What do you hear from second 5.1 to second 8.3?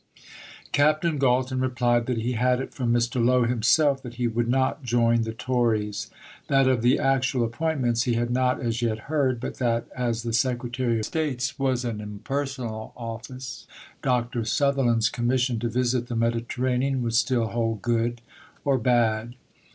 the Tories; that of the actual appointments he